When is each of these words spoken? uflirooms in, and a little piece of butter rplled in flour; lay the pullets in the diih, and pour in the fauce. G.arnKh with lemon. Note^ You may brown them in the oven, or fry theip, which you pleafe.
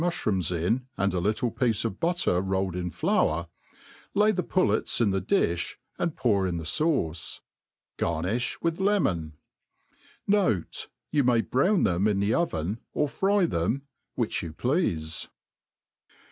uflirooms 0.01 0.51
in, 0.51 0.87
and 0.97 1.13
a 1.13 1.19
little 1.19 1.51
piece 1.51 1.85
of 1.85 1.99
butter 1.99 2.41
rplled 2.41 2.73
in 2.73 2.89
flour; 2.89 3.47
lay 4.15 4.31
the 4.31 4.41
pullets 4.41 4.99
in 4.99 5.11
the 5.11 5.21
diih, 5.21 5.75
and 5.99 6.15
pour 6.15 6.47
in 6.47 6.57
the 6.57 6.63
fauce. 6.63 7.41
G.arnKh 7.99 8.57
with 8.63 8.79
lemon. 8.79 9.33
Note^ 10.27 10.87
You 11.11 11.23
may 11.23 11.41
brown 11.41 11.83
them 11.83 12.07
in 12.07 12.19
the 12.19 12.33
oven, 12.33 12.79
or 12.93 13.07
fry 13.07 13.45
theip, 13.45 13.83
which 14.15 14.41
you 14.41 14.53
pleafe. 14.53 15.27